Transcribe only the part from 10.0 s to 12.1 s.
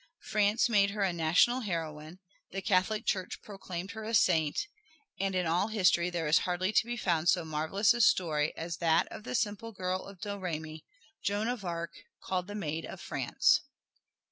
of Domremy, Joan of Arc,